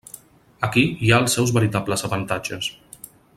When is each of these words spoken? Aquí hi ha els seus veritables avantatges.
Aquí 0.67 0.85
hi 1.07 1.11
ha 1.11 1.19
els 1.25 1.35
seus 1.39 1.53
veritables 1.59 2.07
avantatges. 2.09 2.71